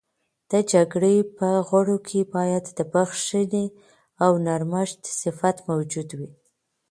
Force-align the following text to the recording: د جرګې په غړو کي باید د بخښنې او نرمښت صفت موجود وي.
د 0.51 0.53
جرګې 0.71 1.17
په 1.37 1.47
غړو 1.69 1.97
کي 2.07 2.19
باید 2.35 2.65
د 2.77 2.79
بخښنې 2.93 3.65
او 4.23 4.31
نرمښت 4.45 5.01
صفت 5.21 5.57
موجود 5.69 6.09
وي. 6.19 6.29